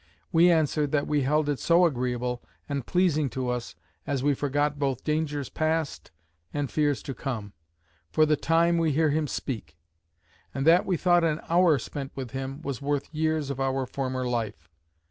[0.31, 3.75] We answered, "That we held it so agreeable and pleasing to us,
[4.07, 6.09] as we forgot both dangers past
[6.51, 7.53] and fears to come,
[8.09, 9.77] for the time we hear him speak;
[10.55, 14.27] and that we thought an hour spent with him, was worth years of our former
[14.27, 14.71] life."